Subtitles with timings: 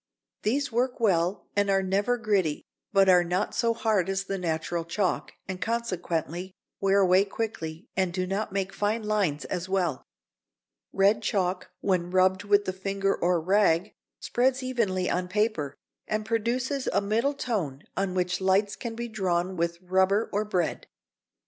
[0.41, 4.83] These work well and are never gritty, but are not so hard as the natural
[4.83, 10.01] chalk, and consequently wear away quickly and do not make fine lines as well.
[10.91, 15.75] Red chalk when rubbed with the finger or a rag spreads evenly on paper,
[16.07, 20.87] and produces a middle tone on which lights can be drawn with rubber or bread.